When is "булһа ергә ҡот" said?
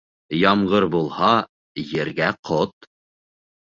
0.95-2.93